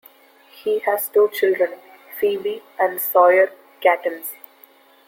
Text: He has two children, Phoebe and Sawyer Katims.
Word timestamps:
He 0.63 0.79
has 0.79 1.09
two 1.09 1.29
children, 1.31 1.77
Phoebe 2.19 2.63
and 2.79 2.99
Sawyer 2.99 3.51
Katims. 3.83 4.31